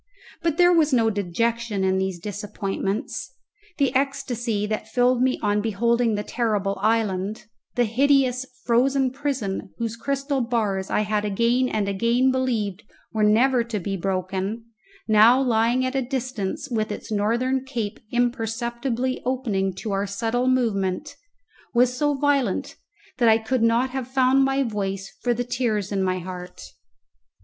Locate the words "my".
24.43-24.63, 26.01-26.17